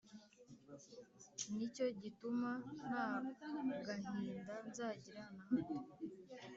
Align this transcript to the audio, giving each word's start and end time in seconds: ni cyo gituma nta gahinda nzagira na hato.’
ni 1.55 1.67
cyo 1.75 1.85
gituma 2.01 2.51
nta 2.77 3.07
gahinda 3.85 4.53
nzagira 4.67 5.23
na 5.35 5.43
hato.’ 5.49 5.75